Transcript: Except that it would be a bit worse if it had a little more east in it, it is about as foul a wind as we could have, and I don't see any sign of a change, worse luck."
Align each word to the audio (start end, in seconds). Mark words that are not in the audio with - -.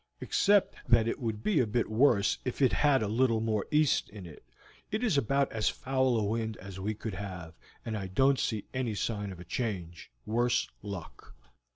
Except 0.19 0.73
that 0.87 1.07
it 1.07 1.19
would 1.19 1.43
be 1.43 1.59
a 1.59 1.67
bit 1.67 1.87
worse 1.87 2.39
if 2.43 2.59
it 2.59 2.73
had 2.73 3.03
a 3.03 3.07
little 3.07 3.39
more 3.39 3.67
east 3.69 4.09
in 4.09 4.25
it, 4.25 4.43
it 4.89 5.03
is 5.03 5.15
about 5.15 5.51
as 5.51 5.69
foul 5.69 6.17
a 6.17 6.23
wind 6.23 6.57
as 6.57 6.79
we 6.79 6.95
could 6.95 7.13
have, 7.13 7.53
and 7.85 7.95
I 7.95 8.07
don't 8.07 8.39
see 8.39 8.65
any 8.73 8.95
sign 8.95 9.31
of 9.31 9.39
a 9.39 9.45
change, 9.45 10.09
worse 10.25 10.67
luck." 10.81 11.35